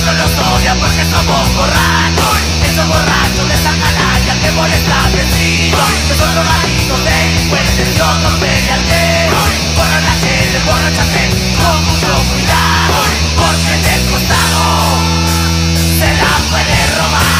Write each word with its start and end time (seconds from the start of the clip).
otros 0.00 0.16
los 0.16 0.38
odian 0.38 0.78
porque 0.78 1.04
somos 1.04 1.54
borrachos. 1.54 2.36
Esos 2.64 2.86
borrachos 2.86 3.48
de 3.48 3.54
esa 3.54 3.70
canalla 3.70 4.40
que 4.40 4.50
molestan 4.52 5.12
vecinos 5.12 5.80
Que 6.06 6.14
son 6.14 6.32
drogadictos, 6.34 7.04
delincuentes 7.04 7.96
y 7.96 8.00
otros 8.00 8.34
peleantes 8.38 9.30
Borra 9.76 10.00
la 10.00 10.12
gente, 10.12 10.60
borrachate 10.66 11.30
con 11.56 11.84
mucho 11.86 12.06
cuidado 12.30 12.96
Porque 13.36 13.74
en 13.74 13.84
el 13.94 14.10
costado 14.10 14.98
se 15.98 16.14
la 16.14 16.32
puede 16.50 16.86
robar 16.96 17.39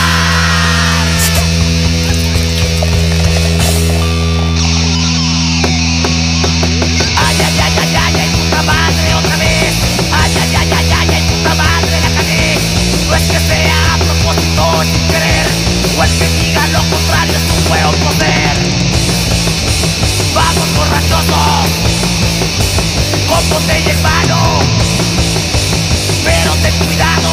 es 14.83 14.89
sin 14.89 15.07
querer 15.09 15.47
O 15.99 16.05
el 16.05 16.11
que 16.19 16.29
diga 16.41 16.67
lo 16.69 16.81
contrario 16.89 17.37
es 17.37 17.45
un 17.57 17.69
buen 17.69 17.83
poder. 18.05 18.55
Vamos 20.35 20.69
borrachosos 20.77 21.69
Con 23.29 23.49
botella 23.51 23.93
en 23.93 24.03
mano 24.03 24.61
Pero 26.25 26.53
ten 26.63 26.75
cuidado 26.87 27.33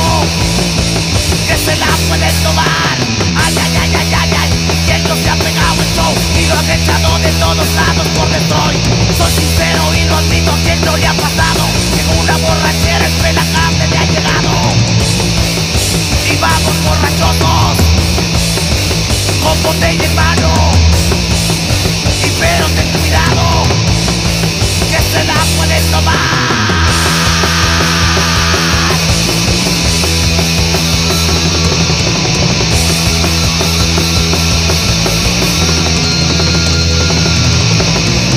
Que 1.47 1.57
se 1.57 1.75
la 1.77 1.87
pueden 2.07 2.35
tomar. 2.43 2.97
Ay, 3.45 3.55
ay, 3.63 3.77
ay, 3.81 3.91
ay, 3.95 4.13
ay, 4.21 4.31
ay 4.41 4.49
Y 4.87 4.91
ellos 4.91 5.19
se 5.23 5.29
ha 5.29 5.35
pegado 5.35 5.81
el 5.81 5.89
show 5.95 6.13
Y 6.35 6.45
lo 6.47 6.57
han 6.57 6.69
echado 6.71 7.19
de 7.19 7.31
todos 7.39 7.67
lados 7.75 8.07
por 8.15 8.27
Detroit. 8.29 8.83
Soy 9.17 9.31
sincero 9.31 9.93
y 9.95 10.03
lo 10.09 10.17
admito 10.17 10.51
que 10.65 10.75
no 10.85 10.97
le 10.97 11.07
ha 11.07 11.13
pasado 11.13 11.63
Que 11.95 12.19
una 12.19 12.37
borrachera 12.37 13.05
entre 13.05 13.33
la 13.33 13.45
carne 13.53 13.87
le 13.87 13.97
ha 13.97 14.05
llegado 14.05 14.47
Y 16.29 16.35
vamos 16.37 16.83
borrachosos 16.83 17.77
Con 19.41 19.63
botella 19.63 20.03
en 20.03 20.15
mano. 20.15 20.53
Y 22.25 22.29
pero 22.39 22.65
ten 22.75 22.89
cuidado 22.99 23.63
Que 24.89 24.97
se 24.97 25.23
la 25.23 25.35
pueden 25.55 25.83
tomar. 25.91 26.15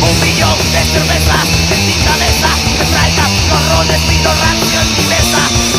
Un 0.00 0.20
millón 0.20 0.58
de 0.72 0.84
cervezas 0.84 1.46
en 1.72 1.86
mi 1.86 1.94
cabeza 1.94 2.48
Que 2.78 2.84
traiga 2.84 3.28
los 3.50 3.76
roles 3.76 4.08
vino 4.08 4.30
rancio 4.32 4.80
en 4.80 4.92
mi 4.92 5.08
mesa 5.08 5.69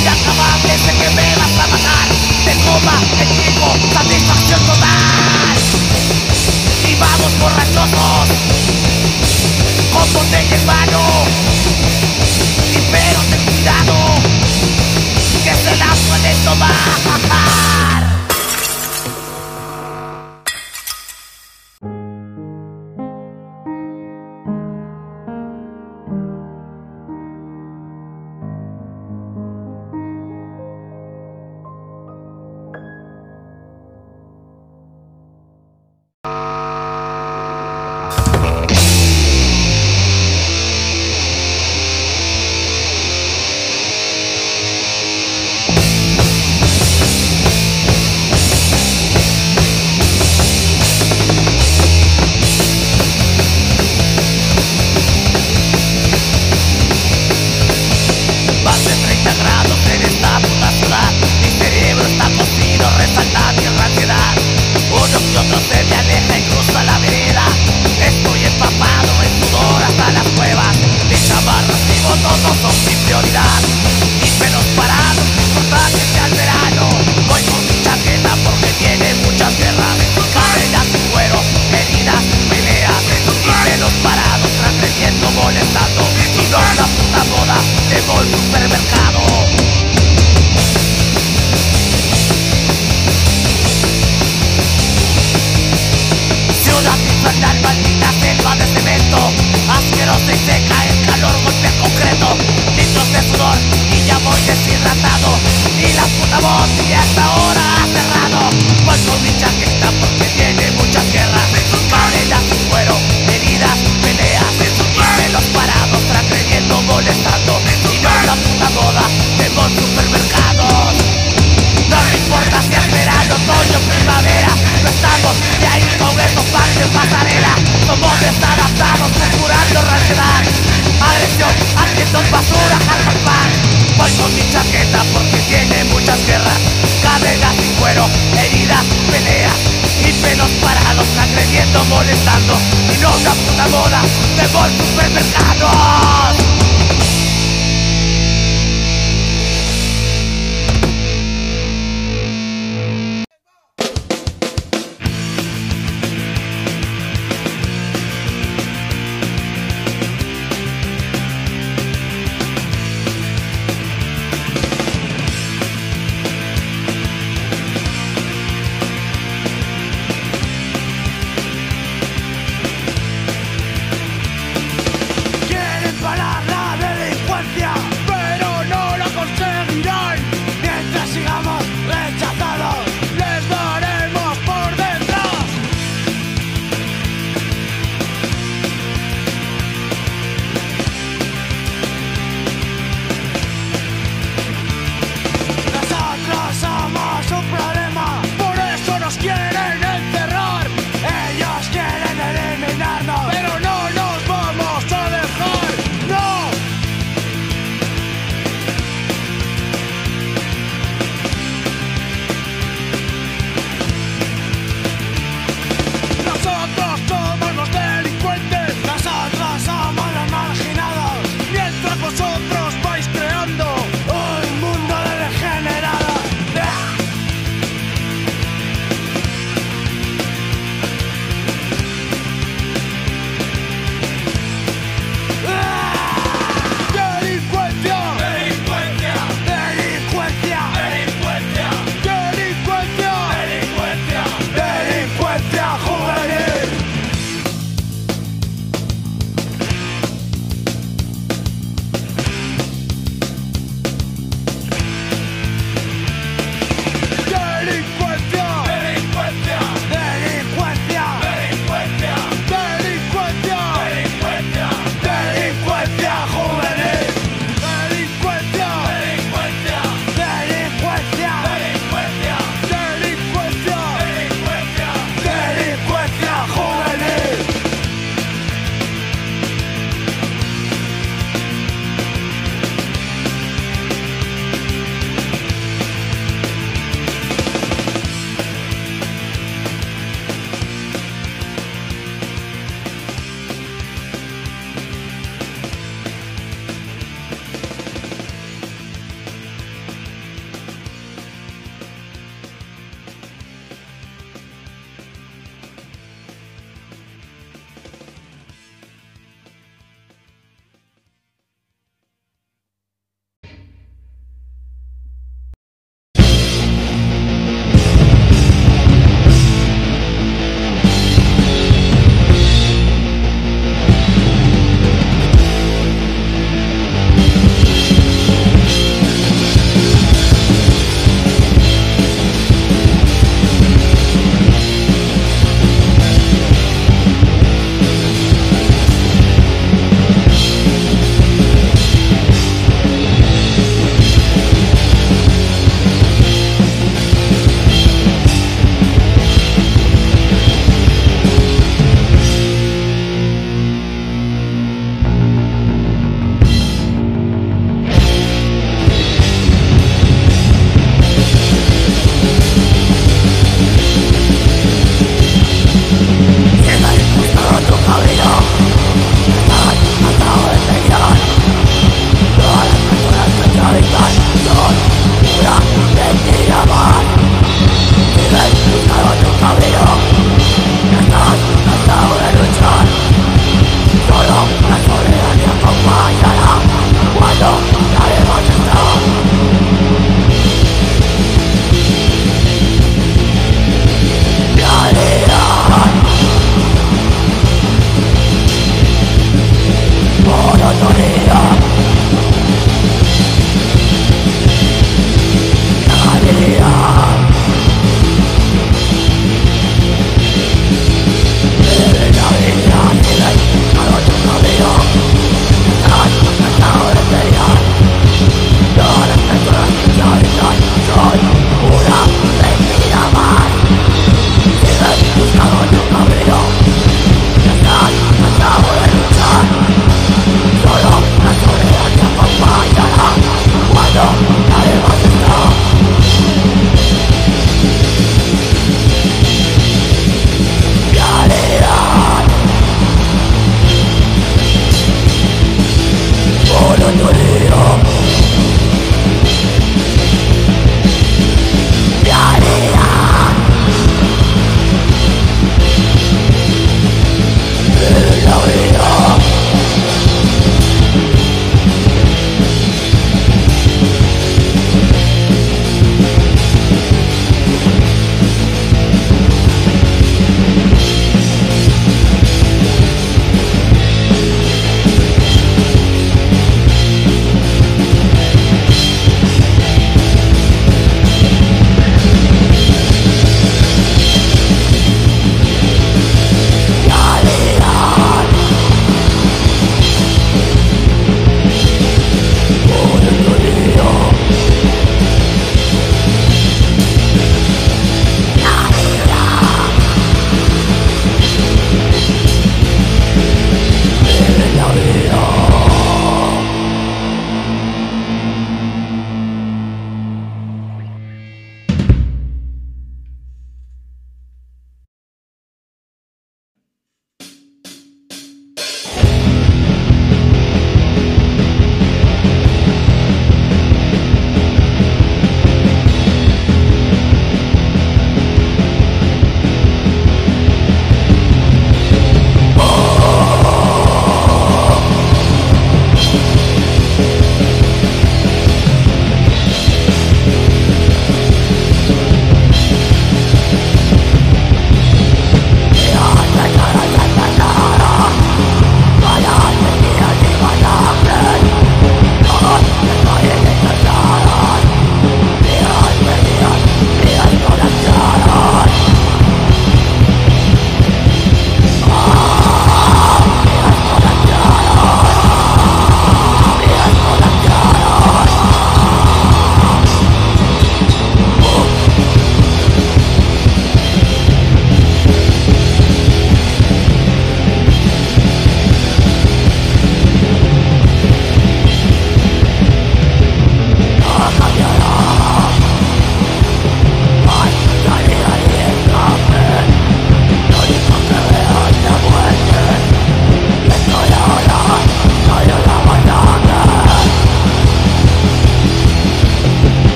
De 0.00 0.06
vida 0.06 0.12
acabable 0.12 0.78
sé 0.78 0.92
que 0.94 1.10
me 1.10 1.36
vas 1.36 1.58
a 1.62 1.66
matar. 1.68 2.08
De 2.46 2.54
coma, 2.64 2.98
de 3.18 3.26
chico, 3.36 3.66
satisfacción 3.92 4.60
total. 4.64 5.58
Y 6.88 6.94
vamos 6.94 7.38
borrachosos 7.38 8.28
Con 9.92 10.12
botella 10.14 10.56
en 10.56 10.64
mano. 10.64 11.02
Y 12.72 12.78
pero 12.90 13.20
ten 13.28 13.44
cuidado 13.44 13.94
Que 15.44 15.54
se 15.54 15.76
la 15.76 15.94
pueden 16.08 16.44
tomar 16.44 18.19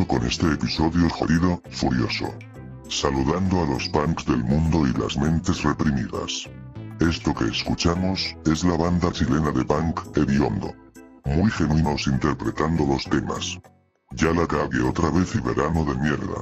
con 0.00 0.26
este 0.26 0.46
episodio 0.46 1.06
jodido, 1.10 1.60
furioso. 1.70 2.32
Saludando 2.88 3.62
a 3.62 3.66
los 3.66 3.88
punks 3.90 4.24
del 4.24 4.42
mundo 4.42 4.86
y 4.86 4.92
las 4.98 5.18
mentes 5.18 5.62
reprimidas. 5.62 6.48
Esto 6.98 7.34
que 7.34 7.44
escuchamos, 7.44 8.34
es 8.46 8.64
la 8.64 8.76
banda 8.78 9.12
chilena 9.12 9.50
de 9.50 9.62
punk, 9.66 10.00
Hediondo. 10.16 10.72
Muy 11.26 11.50
genuinos 11.50 12.06
interpretando 12.06 12.86
los 12.86 13.04
temas. 13.04 13.58
Ya 14.12 14.32
la 14.32 14.46
cagué 14.46 14.80
otra 14.80 15.10
vez 15.10 15.34
y 15.34 15.40
verano 15.40 15.84
de 15.84 15.94
mierda. 15.96 16.40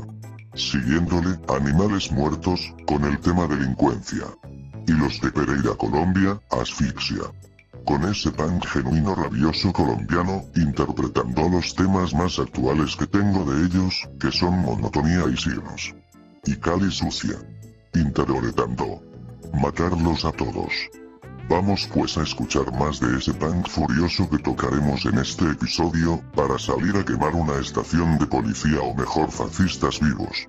Siguiéndole, 0.55 1.37
Animales 1.49 2.13
Muertos, 2.13 2.73
con 2.87 3.05
el 3.05 3.19
tema 3.19 3.49
delincuencia. 3.49 4.27
Y 4.87 4.93
los 4.93 5.21
de 5.21 5.33
Pereira 5.33 5.75
Colombia, 5.77 6.41
Asfixia. 6.53 7.25
Con 7.85 8.05
ese 8.05 8.31
punk 8.31 8.67
genuino 8.67 9.15
rabioso 9.15 9.73
colombiano, 9.73 10.45
interpretando 10.55 11.49
los 11.49 11.75
temas 11.75 12.15
más 12.15 12.39
actuales 12.39 12.97
que 12.97 13.07
tengo 13.07 13.45
de 13.45 13.67
ellos, 13.67 14.09
que 14.21 14.31
son 14.31 14.59
monotonía 14.61 15.25
y 15.33 15.37
signos. 15.37 15.95
Y 16.45 16.57
Cali 16.57 16.91
sucia. 16.91 17.37
Interpretando. 17.95 19.03
Matarlos 19.53 20.25
a 20.25 20.33
todos. 20.33 20.73
Vamos 21.49 21.89
pues 21.93 22.17
a 22.17 22.23
escuchar 22.23 22.73
más 22.79 23.01
de 23.01 23.19
ese 23.19 23.35
punk 23.35 23.69
furioso 23.69 24.31
que 24.31 24.39
tocaremos 24.39 25.05
en 25.07 25.19
este 25.19 25.51
episodio, 25.51 26.23
para 26.37 26.57
salir 26.59 26.97
a 26.97 27.05
quemar 27.05 27.35
una 27.35 27.59
estación 27.59 28.19
de 28.19 28.27
policía 28.27 28.81
o 28.81 28.95
mejor 28.95 29.33
fascistas 29.33 29.99
vivos. 29.99 30.49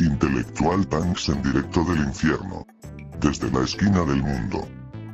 Intelectual 0.00 0.88
punks 0.88 1.28
en 1.28 1.42
directo 1.42 1.84
del 1.84 1.98
infierno. 1.98 2.66
Desde 3.20 3.48
la 3.52 3.62
esquina 3.62 4.02
del 4.04 4.22
mundo. 4.22 4.66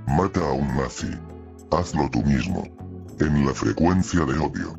Mata 0.06 0.40
a 0.40 0.52
un 0.52 0.68
nazi. 0.74 1.10
Hazlo 1.70 2.08
tú 2.10 2.22
mismo. 2.22 2.64
En 3.18 3.44
la 3.44 3.52
frecuencia 3.52 4.24
de 4.24 4.38
odio. 4.38 4.78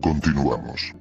Continuamos. 0.00 0.92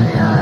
no 0.00 0.04
ríe, 0.06 0.41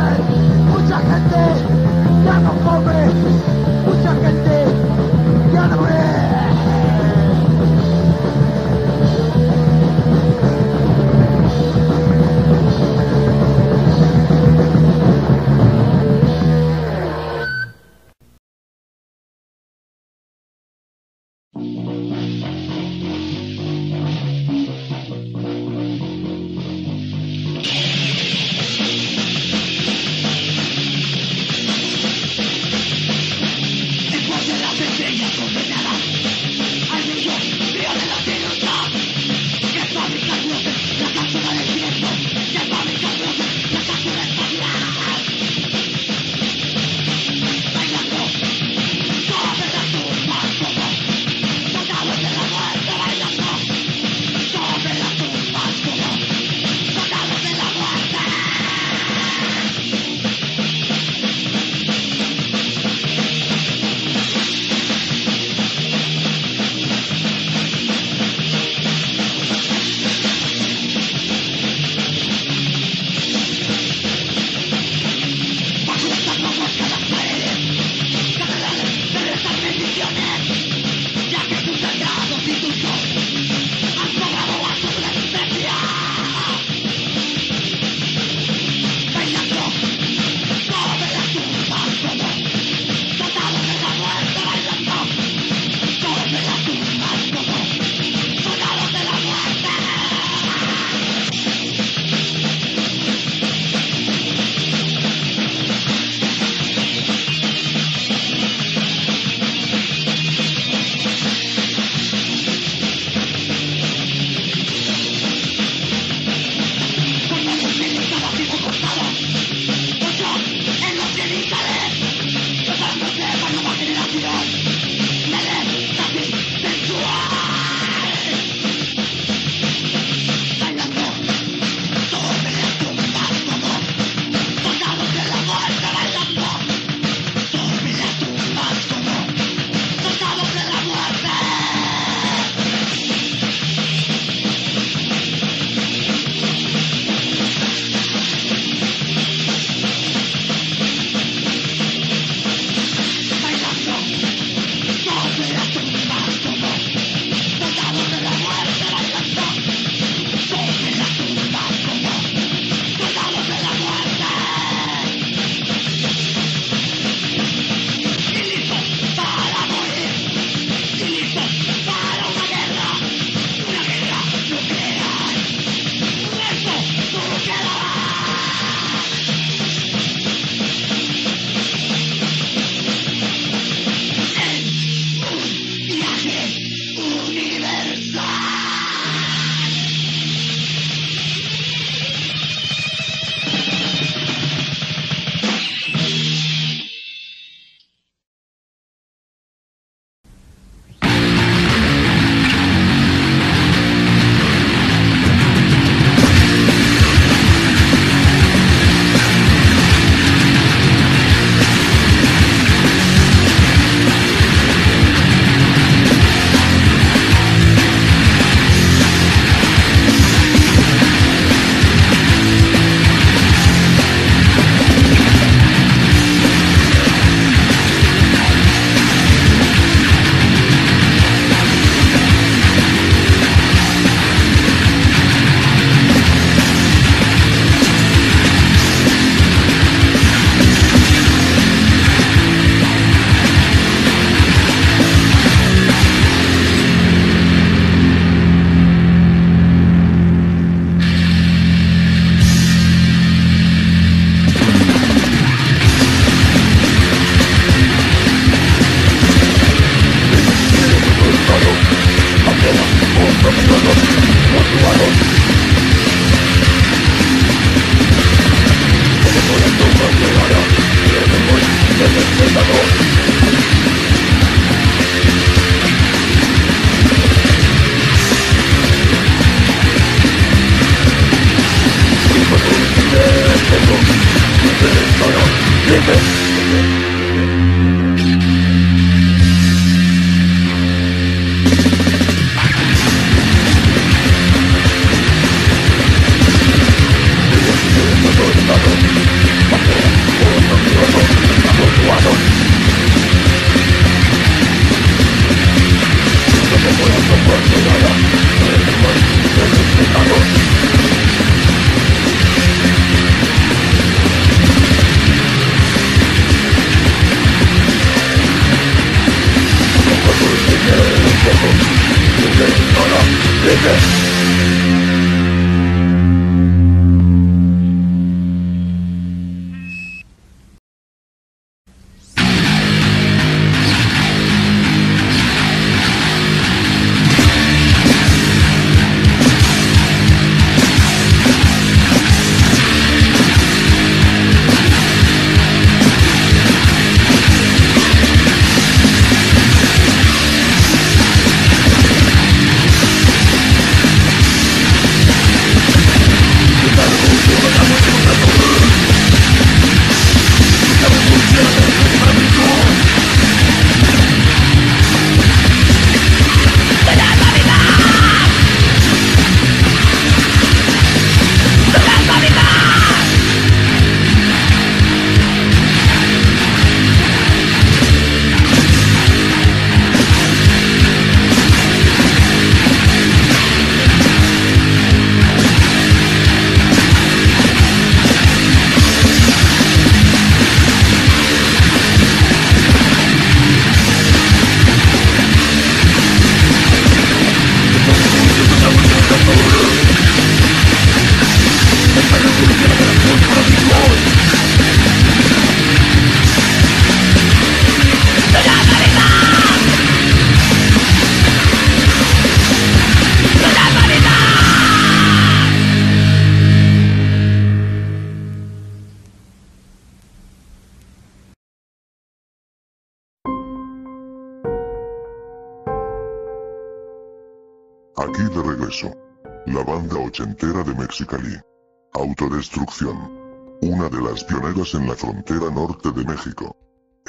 Una 433.83 434.09
de 434.09 434.21
las 434.23 434.45
pioneras 434.45 434.95
en 434.95 435.09
la 435.09 435.17
frontera 435.17 435.71
norte 435.73 436.13
de 436.13 436.25
México. 436.25 436.77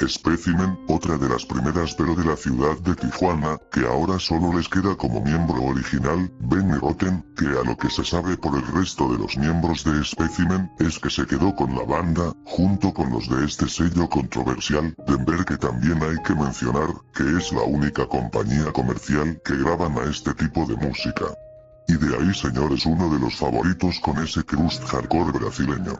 Specimen, 0.00 0.78
otra 0.88 1.18
de 1.18 1.28
las 1.28 1.44
primeras 1.44 1.96
pero 1.96 2.14
de 2.14 2.24
la 2.24 2.36
ciudad 2.36 2.78
de 2.78 2.94
Tijuana, 2.94 3.58
que 3.72 3.80
ahora 3.80 4.20
solo 4.20 4.52
les 4.52 4.68
queda 4.68 4.94
como 4.96 5.20
miembro 5.20 5.62
original, 5.64 6.30
Benny 6.40 6.78
Rotten, 6.78 7.24
que 7.36 7.46
a 7.46 7.64
lo 7.64 7.76
que 7.76 7.90
se 7.90 8.04
sabe 8.04 8.36
por 8.36 8.56
el 8.56 8.66
resto 8.68 9.08
de 9.08 9.18
los 9.18 9.36
miembros 9.36 9.82
de 9.82 10.04
Specimen, 10.04 10.70
es 10.78 10.98
que 11.00 11.10
se 11.10 11.26
quedó 11.26 11.54
con 11.56 11.74
la 11.74 11.84
banda, 11.84 12.32
junto 12.44 12.94
con 12.94 13.10
los 13.10 13.28
de 13.28 13.44
este 13.44 13.68
sello 13.68 14.08
controversial, 14.08 14.94
Denver 15.08 15.44
que 15.44 15.56
también 15.56 16.00
hay 16.04 16.22
que 16.22 16.36
mencionar, 16.36 16.88
que 17.14 17.24
es 17.36 17.52
la 17.52 17.62
única 17.62 18.06
compañía 18.06 18.72
comercial 18.72 19.40
que 19.44 19.56
graban 19.56 19.98
a 19.98 20.08
este 20.08 20.34
tipo 20.34 20.64
de 20.66 20.76
música. 20.76 21.26
Y 21.88 21.94
de 21.94 22.16
ahí 22.16 22.34
señores 22.34 22.86
uno 22.86 23.08
de 23.08 23.18
los 23.18 23.36
favoritos 23.36 24.00
con 24.00 24.18
ese 24.18 24.42
crust 24.44 24.84
hardcore 24.84 25.32
brasileño. 25.32 25.98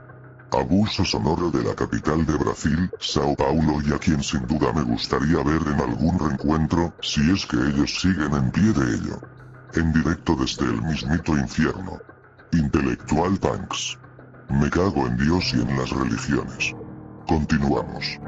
Abuso 0.53 1.05
sonoro 1.05 1.51
de 1.51 1.65
la 1.65 1.75
capital 1.75 2.27
de 2.27 2.37
Brasil, 2.37 2.91
Sao 3.01 3.35
Paulo 3.35 3.81
y 3.87 3.93
a 3.93 3.99
quien 3.99 4.23
sin 4.23 4.47
duda 4.47 4.73
me 4.75 4.83
gustaría 4.83 5.43
ver 5.43 5.63
en 5.67 5.81
algún 5.81 6.19
reencuentro, 6.19 6.95
si 7.01 7.31
es 7.31 7.47
que 7.47 7.57
ellos 7.57 8.01
siguen 8.01 8.35
en 8.35 8.51
pie 8.51 8.73
de 8.73 8.95
ello. 8.97 9.21
En 9.75 9.93
directo 9.95 10.37
desde 10.37 10.67
el 10.67 10.83
mismito 10.83 11.37
infierno. 11.39 11.99
Intelectual 12.53 13.39
Punks. 13.39 13.99
Me 14.51 14.69
cago 14.69 15.07
en 15.07 15.17
Dios 15.17 15.55
y 15.55 15.63
en 15.63 15.77
las 15.79 15.91
religiones. 15.91 16.75
Continuamos. 17.27 18.21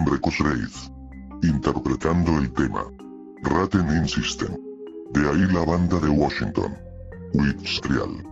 Nombre 0.00 0.18
Kusreith. 0.18 0.90
Interpretando 1.42 2.38
el 2.38 2.50
tema. 2.54 2.84
Ratten 3.42 3.86
Insisten. 3.98 4.58
De 5.12 5.28
ahí 5.28 5.44
la 5.52 5.62
banda 5.62 6.00
de 6.00 6.08
Washington. 6.08 6.74
Witchtrial. 7.34 8.24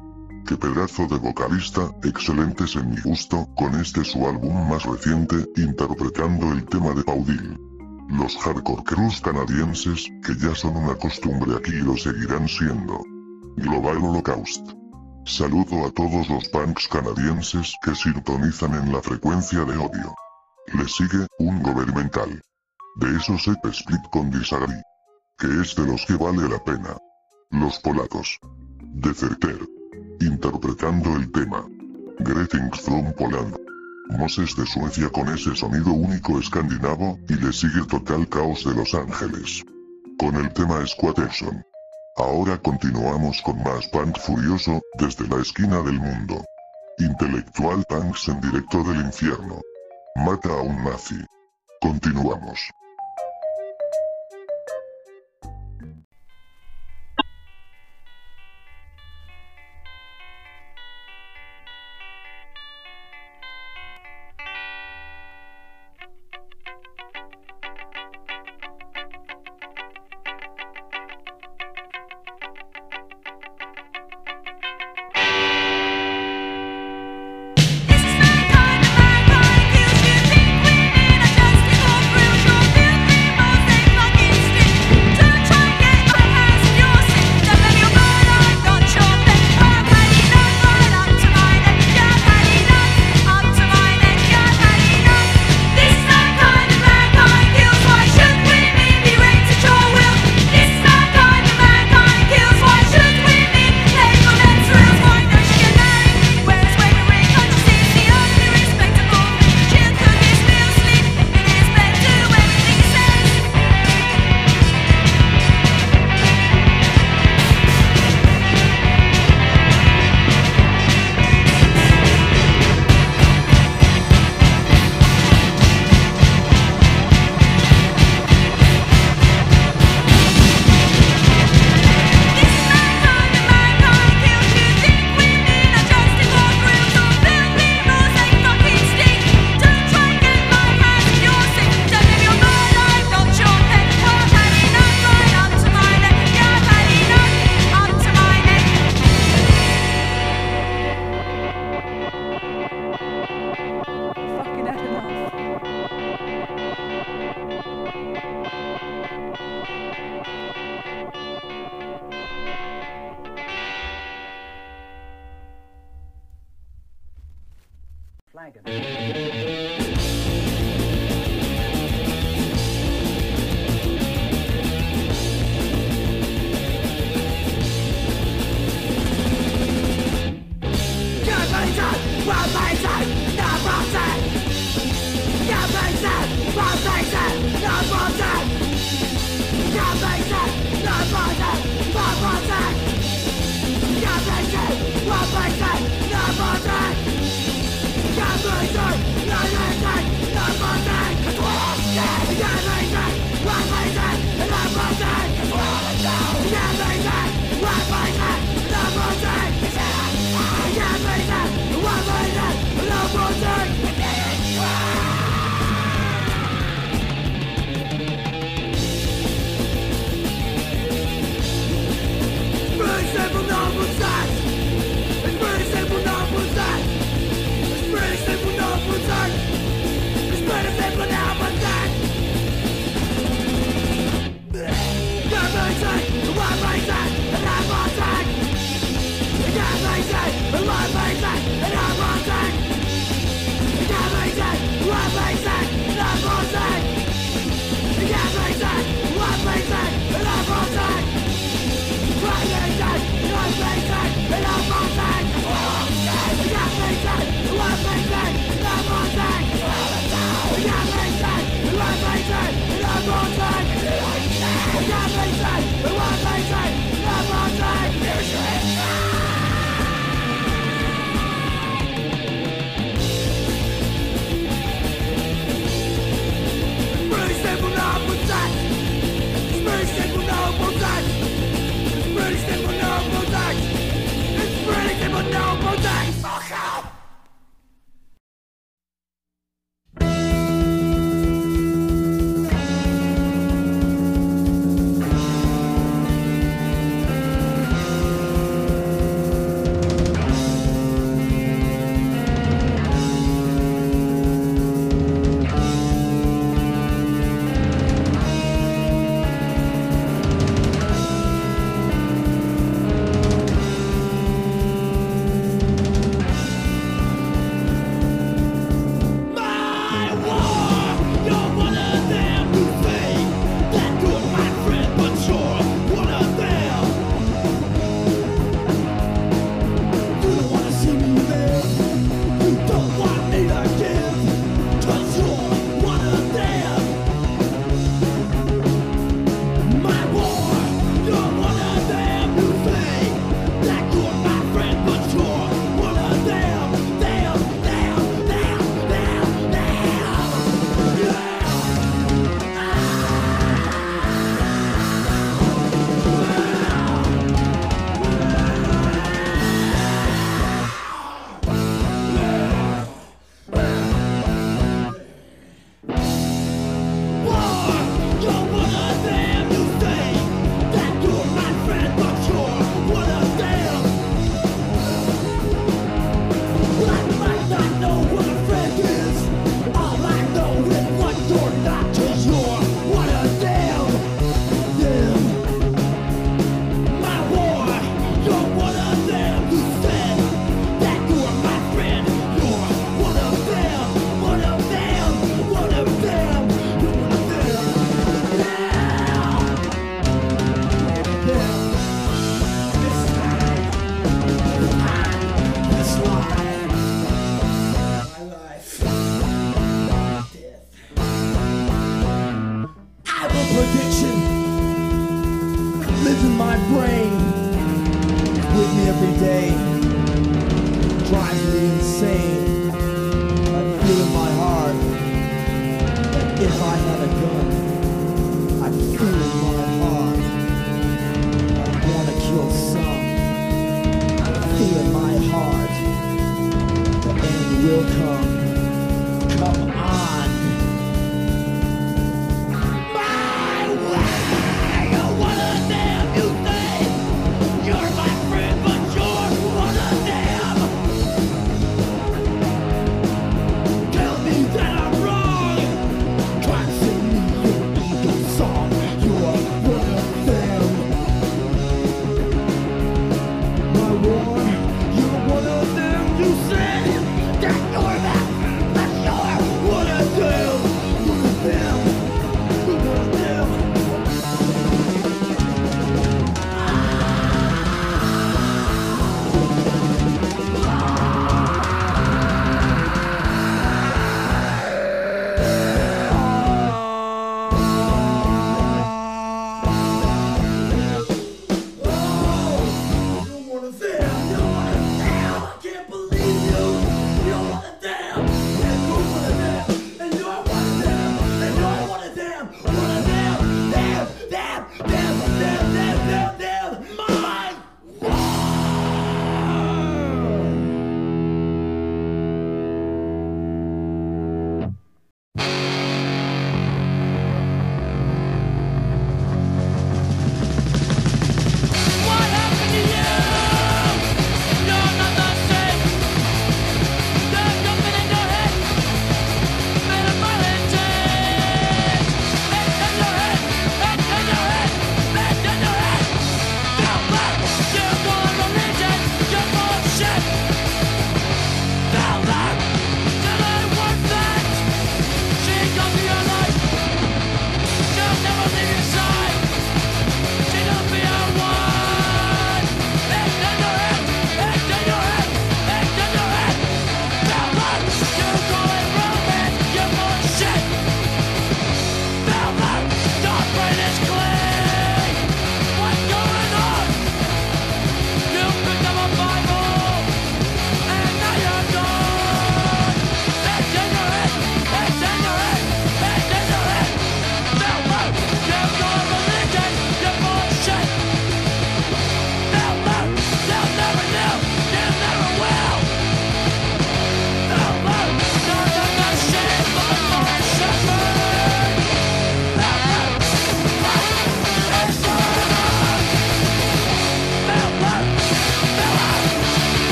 Qué 0.47 0.57
pedazo 0.57 1.07
de 1.09 1.19
vocalista, 1.19 1.91
excelentes 2.05 2.75
en 2.75 2.89
mi 2.89 3.01
gusto, 3.03 3.47
con 3.55 3.75
este 3.75 4.03
su 4.03 4.27
álbum 4.27 4.66
más 4.71 4.85
reciente, 4.85 5.37
interpretando 5.57 6.53
el 6.53 6.64
tema 6.64 6.95
de 6.95 7.05
Paudil. 7.05 7.59
Los 8.09 8.35
hardcore 8.39 8.85
crews 8.85 9.21
canadienses, 9.21 10.09
que 10.25 10.35
ya 10.37 10.55
son 10.55 10.75
una 10.75 10.95
costumbre 10.95 11.55
aquí 11.55 11.73
y 11.73 11.83
lo 11.83 11.99
seguirán 11.99 12.49
siendo. 12.49 12.99
Global 13.59 13.99
Holocaust. 13.99 14.71
Saludo 15.27 15.85
a 15.85 15.91
todos 15.91 16.31
los 16.31 16.49
punks 16.49 16.89
canadienses 16.89 17.75
que 17.83 17.95
sintonizan 17.95 18.73
en 18.73 18.91
la 18.91 19.03
frecuencia 19.03 19.66
de 19.66 19.77
odio. 19.77 20.14
Le 20.75 20.87
sigue, 20.87 21.27
un 21.39 21.62
governmental. 21.62 22.43
De 22.97 23.16
esos 23.16 23.49
Ep 23.49 23.64
Split 23.66 24.03
con 24.11 24.31
Disagree. 24.31 24.83
Que 25.39 25.47
es 25.61 25.75
de 25.75 25.87
los 25.87 26.05
que 26.05 26.14
vale 26.14 26.49
la 26.49 26.62
pena. 26.62 26.97
Los 27.51 27.79
polacos. 27.79 28.39
Deserter. 28.83 29.59
Interpretando 30.21 31.16
el 31.16 31.31
tema. 31.33 31.64
Greetings 32.19 32.81
from 32.81 33.12
Poland. 33.14 33.57
Moses 34.11 34.57
de 34.57 34.66
Suecia 34.66 35.09
con 35.11 35.29
ese 35.29 35.55
sonido 35.55 35.93
único 35.93 36.39
escandinavo, 36.39 37.19
y 37.29 37.35
le 37.35 37.53
sigue 37.53 37.85
Total 37.89 38.29
Caos 38.29 38.64
de 38.64 38.75
Los 38.75 38.95
Ángeles. 38.95 39.64
Con 40.19 40.35
el 40.37 40.53
tema 40.53 40.85
Squatterson. 40.87 41.64
Ahora 42.16 42.59
continuamos 42.59 43.41
con 43.43 43.62
más 43.62 43.87
punk 43.89 44.19
furioso, 44.19 44.83
desde 44.99 45.29
la 45.29 45.41
esquina 45.41 45.81
del 45.83 46.01
mundo. 46.01 46.45
Intelectual 46.99 47.85
punks 47.89 48.29
en 48.29 48.41
directo 48.41 48.83
del 48.83 49.01
infierno. 49.03 49.61
Mata 50.25 50.49
a 50.49 50.62
un 50.62 50.83
nazi. 50.83 51.25
Continuamos. 51.81 52.73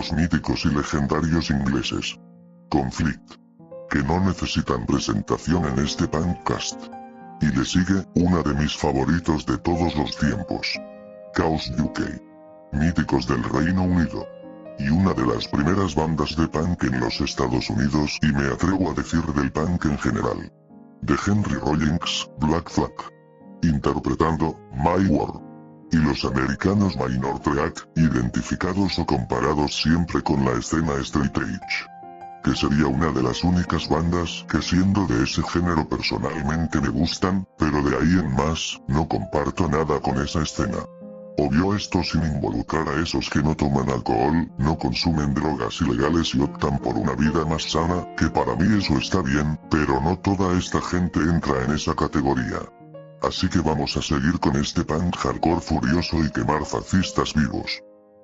Los 0.00 0.12
míticos 0.14 0.64
y 0.64 0.70
legendarios 0.70 1.50
ingleses. 1.50 2.18
Conflict. 2.70 3.34
Que 3.90 4.02
no 4.02 4.18
necesitan 4.20 4.86
presentación 4.86 5.62
en 5.66 5.78
este 5.84 6.08
podcast. 6.08 6.80
Y 7.42 7.48
le 7.54 7.64
sigue, 7.66 8.06
una 8.14 8.40
de 8.42 8.54
mis 8.54 8.74
favoritos 8.74 9.44
de 9.44 9.58
todos 9.58 9.94
los 9.96 10.16
tiempos. 10.16 10.80
Chaos 11.34 11.70
UK. 11.78 12.00
Míticos 12.72 13.26
del 13.26 13.44
Reino 13.44 13.82
Unido. 13.82 14.26
Y 14.78 14.88
una 14.88 15.12
de 15.12 15.26
las 15.26 15.46
primeras 15.48 15.94
bandas 15.94 16.34
de 16.34 16.48
punk 16.48 16.82
en 16.84 16.98
los 16.98 17.20
Estados 17.20 17.68
Unidos 17.68 18.18
y 18.22 18.28
me 18.32 18.46
atrevo 18.46 18.90
a 18.90 18.94
decir 18.94 19.22
del 19.34 19.52
punk 19.52 19.84
en 19.84 19.98
general. 19.98 20.50
De 21.02 21.14
Henry 21.26 21.56
Rollins, 21.56 22.26
Black 22.38 22.70
Flag. 22.70 22.94
Interpretando, 23.62 24.58
My 24.72 25.04
War 25.10 25.49
y 25.92 25.96
los 25.96 26.24
americanos 26.24 26.96
Minor 26.96 27.40
Threat, 27.40 27.78
identificados 27.96 28.98
o 28.98 29.06
comparados 29.06 29.74
siempre 29.74 30.22
con 30.22 30.44
la 30.44 30.52
escena 30.52 30.94
Straight 31.00 31.36
Edge. 31.36 31.86
Que 32.44 32.54
sería 32.54 32.86
una 32.86 33.12
de 33.12 33.22
las 33.22 33.44
únicas 33.44 33.88
bandas 33.88 34.44
que 34.48 34.62
siendo 34.62 35.06
de 35.06 35.24
ese 35.24 35.42
género 35.42 35.88
personalmente 35.88 36.80
me 36.80 36.88
gustan, 36.88 37.46
pero 37.58 37.82
de 37.82 37.96
ahí 37.96 38.18
en 38.18 38.34
más, 38.34 38.80
no 38.88 39.06
comparto 39.06 39.68
nada 39.68 40.00
con 40.00 40.16
esa 40.22 40.42
escena. 40.42 40.78
Obvio 41.38 41.74
esto 41.74 42.02
sin 42.02 42.22
involucrar 42.22 42.88
a 42.88 43.00
esos 43.02 43.28
que 43.30 43.42
no 43.42 43.54
toman 43.56 43.88
alcohol, 43.88 44.50
no 44.58 44.76
consumen 44.76 45.32
drogas 45.32 45.80
ilegales 45.80 46.34
y 46.34 46.40
optan 46.40 46.78
por 46.78 46.96
una 46.96 47.14
vida 47.14 47.44
más 47.46 47.62
sana, 47.62 48.06
que 48.16 48.28
para 48.28 48.54
mí 48.56 48.78
eso 48.78 48.98
está 48.98 49.22
bien, 49.22 49.58
pero 49.70 50.00
no 50.00 50.18
toda 50.18 50.56
esta 50.58 50.80
gente 50.82 51.20
entra 51.20 51.64
en 51.64 51.72
esa 51.72 51.94
categoría. 51.94 52.60
Así 53.22 53.48
que 53.48 53.60
vamos 53.60 53.96
a 53.96 54.02
seguir 54.02 54.38
con 54.40 54.56
este 54.56 54.84
punk 54.84 55.16
hardcore 55.16 55.60
furioso 55.60 56.24
y 56.24 56.30
quemar 56.30 56.64
fascistas 56.64 57.34
vivos. 57.34 57.82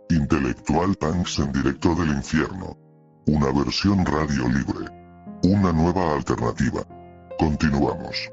Intelectual 0.09 0.95
Punks 0.95 1.39
en 1.41 1.53
directo 1.53 1.95
del 1.95 2.09
infierno. 2.09 2.77
Una 3.27 3.53
versión 3.53 4.07
radio 4.07 4.49
libre. 4.49 4.91
Una 5.43 5.73
nueva 5.73 6.15
alternativa. 6.15 6.83
Continuamos. 7.39 8.31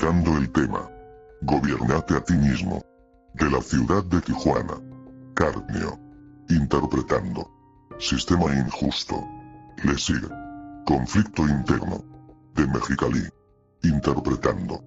El 0.00 0.50
tema. 0.52 0.88
Gobiernate 1.42 2.14
a 2.14 2.20
ti 2.20 2.34
mismo. 2.34 2.82
De 3.34 3.50
la 3.50 3.60
ciudad 3.60 4.04
de 4.04 4.20
Tijuana. 4.20 4.80
Carnio. 5.34 5.98
Interpretando. 6.48 7.50
Sistema 7.98 8.46
injusto. 8.54 9.16
Le 9.82 9.98
sigue. 9.98 10.28
Conflicto 10.86 11.42
interno. 11.48 12.04
De 12.54 12.66
Mexicali. 12.68 13.28
Interpretando. 13.82 14.82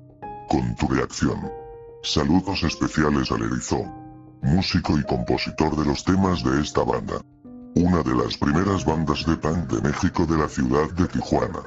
Con 0.50 0.76
tu 0.76 0.88
reacción. 0.88 1.52
Saludos 2.04 2.64
especiales 2.64 3.32
al 3.32 3.44
Erizó 3.44 3.84
músico 4.42 4.98
y 4.98 5.04
compositor 5.04 5.76
de 5.76 5.86
los 5.86 6.04
temas 6.04 6.44
de 6.44 6.62
esta 6.62 6.84
banda. 6.84 7.22
Una 7.76 8.02
de 8.02 8.16
las 8.16 8.38
primeras 8.38 8.86
bandas 8.86 9.26
de 9.26 9.38
punk 9.38 9.72
de 9.72 9.88
México 9.88 10.26
de 10.26 10.38
la 10.38 10.50
ciudad 10.50 10.90
de 10.92 11.08
Tijuana. 11.08 11.62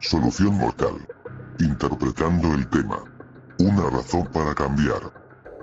Solución 0.00 0.54
Mortal. 0.54 1.06
Interpretando 1.58 2.54
el 2.54 2.66
tema. 2.68 2.98
Una 3.58 3.90
razón 3.90 4.26
para 4.32 4.54
cambiar. 4.54 5.12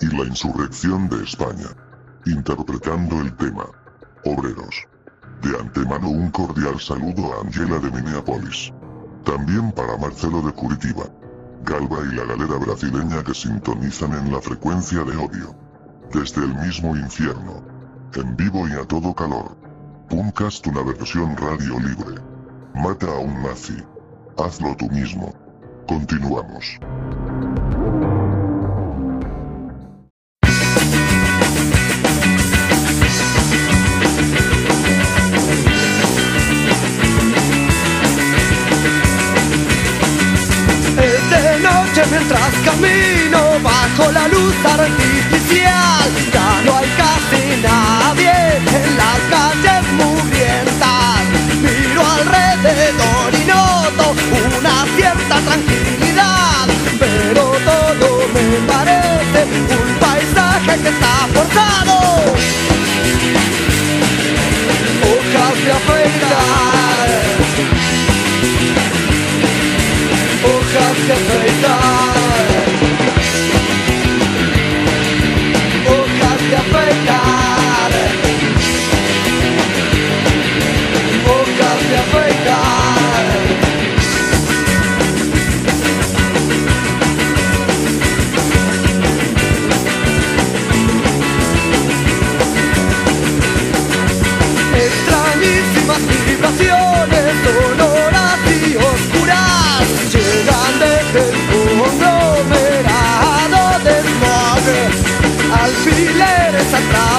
Y 0.02 0.06
la 0.16 0.26
insurrección 0.26 1.10
de 1.10 1.24
España. 1.24 1.70
Interpretando 2.26 3.20
el 3.22 3.36
tema. 3.36 3.66
Obreros. 4.26 4.88
De 5.42 5.58
antemano 5.58 6.10
un 6.10 6.30
cordial 6.32 6.80
saludo 6.80 7.34
a 7.34 7.42
Angela 7.42 7.80
de 7.80 7.92
Minneapolis. 7.92 8.72
También 9.24 9.72
para 9.72 9.98
Marcelo 9.98 10.42
de 10.42 10.52
Curitiba. 10.54 11.06
Galva 11.64 12.00
y 12.10 12.16
la 12.16 12.26
galera 12.26 12.58
brasileña 12.58 13.24
que 13.24 13.34
sintonizan 13.34 14.14
en 14.14 14.32
la 14.32 14.42
frecuencia 14.42 15.04
de 15.04 15.18
odio. 15.18 15.56
Desde 16.14 16.44
el 16.44 16.56
mismo 16.56 16.96
infierno. 16.96 17.64
En 18.14 18.36
vivo 18.36 18.68
y 18.68 18.74
a 18.74 18.86
todo 18.86 19.14
calor. 19.14 19.58
Puncast 20.10 20.66
una 20.68 20.84
versión 20.84 21.36
radio 21.36 21.80
libre. 21.80 22.22
Mata 22.76 23.08
a 23.08 23.20
un 23.20 23.44
nazi. 23.44 23.84
Hazlo 24.38 24.76
tú 24.76 24.90
mismo. 24.90 25.34
Continuamos. 25.90 26.78
Mientras 42.12 42.54
camino 42.64 43.60
bajo 43.62 44.12
la 44.12 44.28
luz 44.30 44.56
artificial. 44.64 46.12
Ya 46.34 46.62
no 46.64 46.78
hay 46.78 46.88
casi 46.98 47.62
nadie 47.62 47.99
parece 58.68 59.40
un 59.44 60.00
paisaje 60.00 60.82
que 60.82 60.90
está 60.90 61.28
forzado. 61.34 61.96
Hojas 65.10 65.56
de 65.64 65.72
afeitar. 65.72 67.10
hojas 70.44 70.98
de 71.08 71.14
afeitar. 71.14 71.79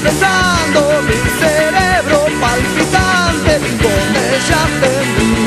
abrazando 0.00 1.02
mi 1.02 1.12
cerebro 1.38 2.24
palpitante 2.40 3.58
con 3.82 4.16
ellas 4.16 4.80
de. 4.80 5.39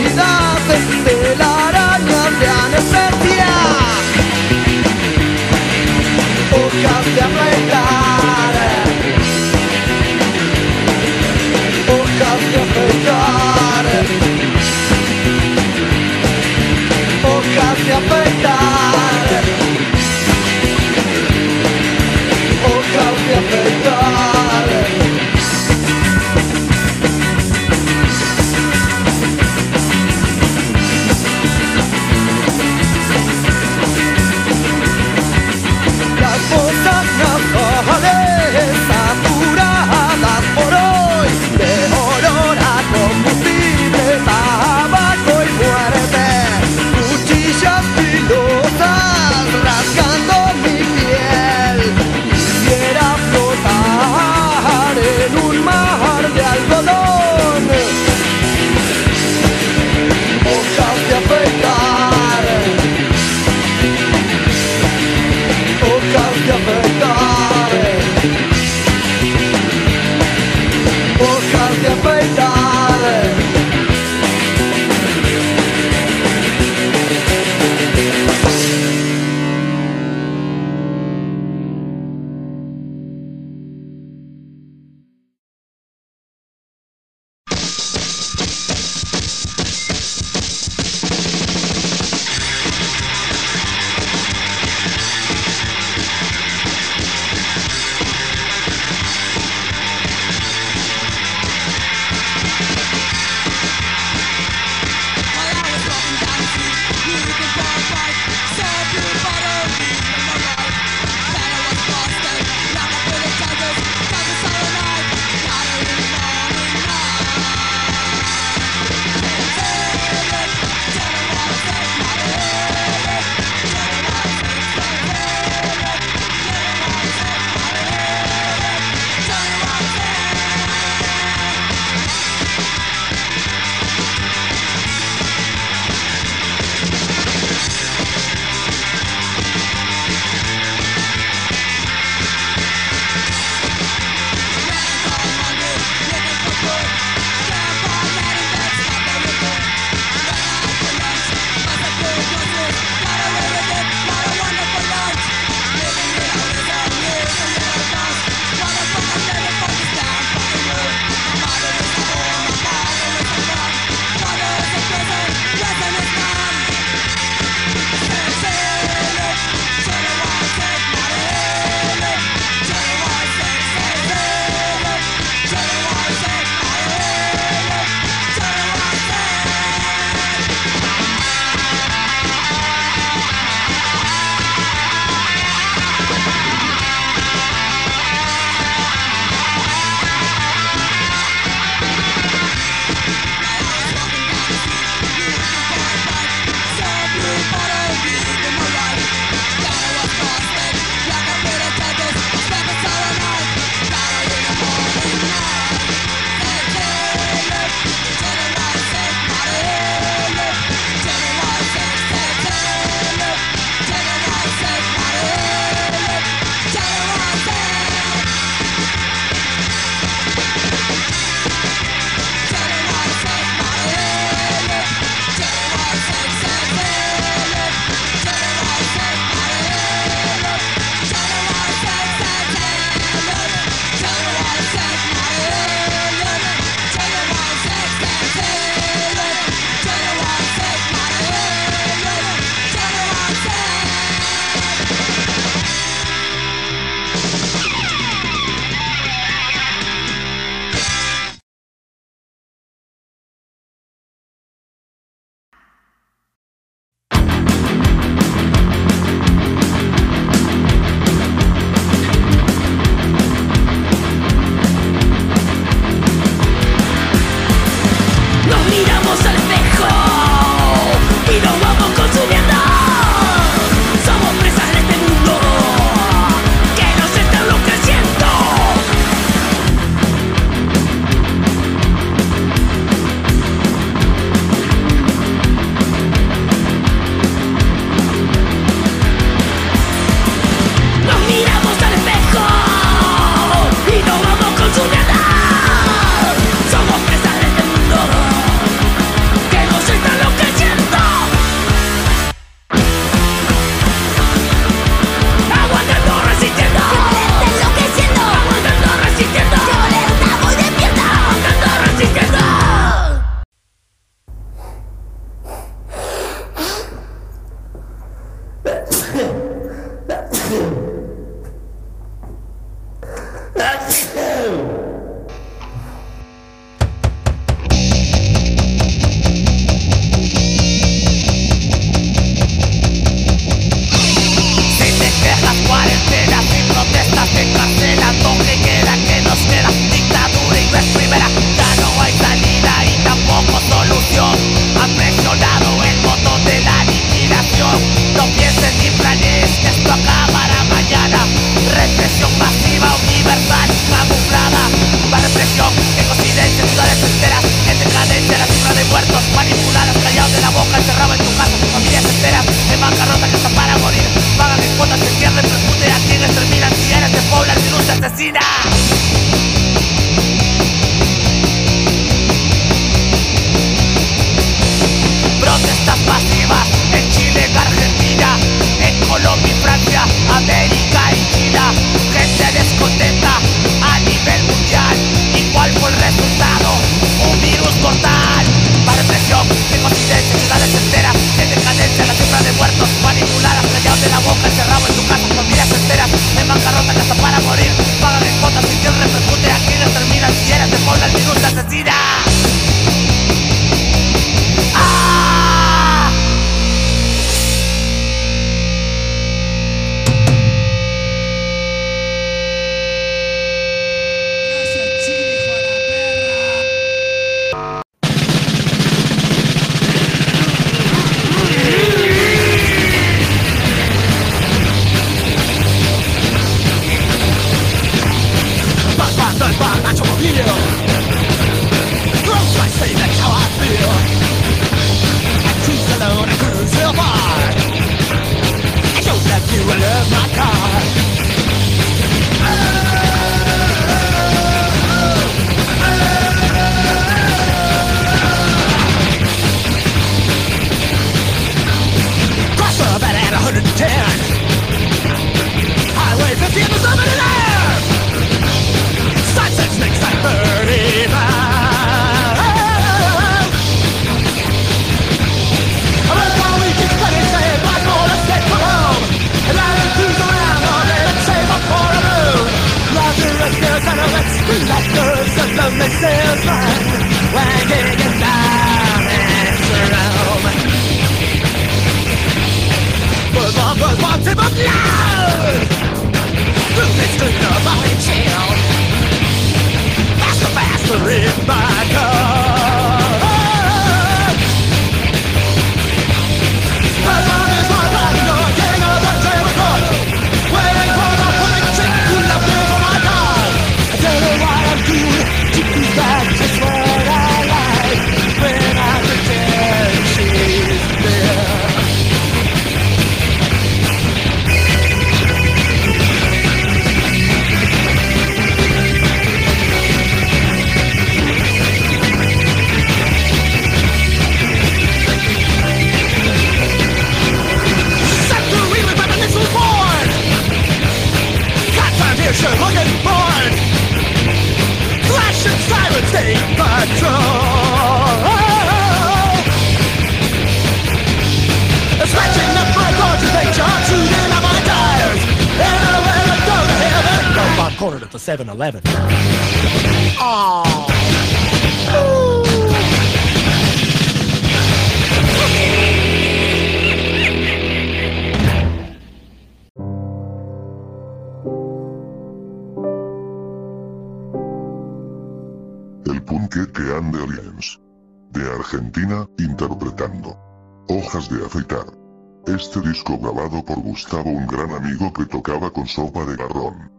gustaba 573.93 574.23
un 574.23 574.47
gran 574.47 574.71
amigo 574.71 575.13
que 575.13 575.25
tocaba 575.27 575.69
con 575.69 575.85
sopa 575.85 576.25
de 576.25 576.35
garrón. 576.35 576.91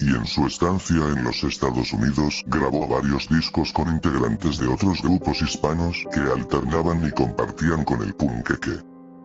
Y 0.00 0.08
en 0.08 0.26
su 0.26 0.46
estancia 0.46 1.02
en 1.14 1.22
los 1.22 1.44
Estados 1.44 1.92
Unidos 1.92 2.42
grabó 2.48 2.88
varios 2.88 3.28
discos 3.28 3.72
con 3.72 3.86
integrantes 3.88 4.58
de 4.58 4.66
otros 4.66 5.00
grupos 5.00 5.40
hispanos 5.42 6.04
que 6.12 6.18
alternaban 6.18 7.06
y 7.06 7.12
compartían 7.12 7.84
con 7.84 8.02
el 8.02 8.12
punqueque. 8.14 8.82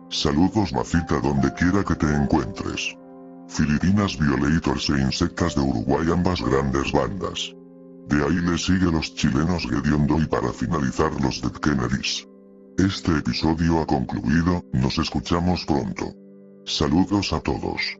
Saludos 0.08 0.72
Macita 0.72 1.18
donde 1.18 1.52
quiera 1.54 1.82
que 1.82 1.96
te 1.96 2.06
encuentres. 2.06 2.96
Filipinas 3.48 4.16
Violators 4.16 4.88
e 4.90 5.00
Insectas 5.00 5.56
de 5.56 5.62
Uruguay 5.62 6.06
ambas 6.12 6.40
grandes 6.40 6.92
bandas. 6.92 7.52
De 8.06 8.18
ahí 8.24 8.38
le 8.48 8.56
sigue 8.56 8.88
los 8.92 9.12
chilenos 9.16 9.66
Gediondo 9.68 10.20
y 10.20 10.26
para 10.26 10.52
finalizar 10.52 11.10
los 11.20 11.42
Dead 11.42 11.56
Kennedys. 11.64 12.24
Este 12.78 13.18
episodio 13.18 13.80
ha 13.80 13.86
concluido, 13.86 14.62
nos 14.72 14.96
escuchamos 14.98 15.64
pronto. 15.66 16.14
Saludos 16.66 17.32
a 17.32 17.38
todos. 17.40 17.96